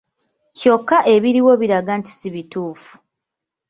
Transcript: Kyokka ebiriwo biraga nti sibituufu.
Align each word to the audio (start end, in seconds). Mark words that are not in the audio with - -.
Kyokka 0.59 0.97
ebiriwo 1.13 1.51
biraga 1.61 1.91
nti 1.99 2.11
sibituufu. 2.17 2.93